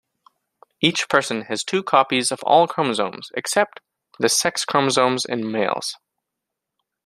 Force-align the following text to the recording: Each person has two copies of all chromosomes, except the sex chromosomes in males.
Each 0.81 1.07
person 1.07 1.43
has 1.43 1.63
two 1.63 1.83
copies 1.83 2.31
of 2.31 2.41
all 2.41 2.65
chromosomes, 2.67 3.29
except 3.35 3.81
the 4.17 4.29
sex 4.29 4.65
chromosomes 4.65 5.25
in 5.25 5.51
males. 5.51 5.95